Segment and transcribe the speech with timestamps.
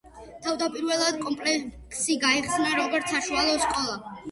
[0.45, 4.03] თავდაპირველად კომპლექსი გაიხსნა როგორც საშუალო სკოლა.